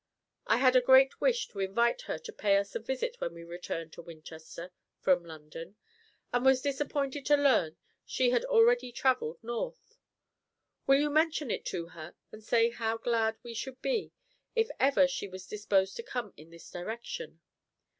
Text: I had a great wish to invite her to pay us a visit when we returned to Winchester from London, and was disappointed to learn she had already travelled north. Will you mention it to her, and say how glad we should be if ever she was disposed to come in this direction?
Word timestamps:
I 0.47 0.57
had 0.57 0.75
a 0.75 0.81
great 0.81 1.21
wish 1.21 1.47
to 1.49 1.59
invite 1.59 2.01
her 2.09 2.17
to 2.17 2.33
pay 2.33 2.57
us 2.57 2.73
a 2.73 2.79
visit 2.79 3.21
when 3.21 3.35
we 3.35 3.43
returned 3.43 3.93
to 3.93 4.01
Winchester 4.01 4.71
from 4.99 5.23
London, 5.23 5.75
and 6.33 6.43
was 6.43 6.63
disappointed 6.63 7.23
to 7.27 7.37
learn 7.37 7.77
she 8.03 8.31
had 8.31 8.43
already 8.45 8.91
travelled 8.91 9.37
north. 9.43 9.99
Will 10.87 10.99
you 10.99 11.11
mention 11.11 11.51
it 11.51 11.65
to 11.67 11.89
her, 11.89 12.15
and 12.31 12.43
say 12.43 12.71
how 12.71 12.97
glad 12.97 13.37
we 13.43 13.53
should 13.53 13.79
be 13.83 14.11
if 14.55 14.71
ever 14.79 15.07
she 15.07 15.27
was 15.27 15.45
disposed 15.45 15.95
to 15.97 16.01
come 16.01 16.33
in 16.35 16.49
this 16.49 16.71
direction? 16.71 17.39